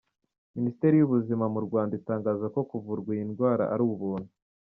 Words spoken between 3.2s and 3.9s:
ndwara ari